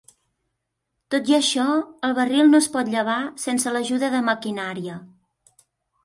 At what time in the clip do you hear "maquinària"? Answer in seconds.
4.31-4.97